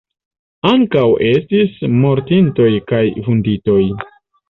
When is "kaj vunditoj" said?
2.91-3.83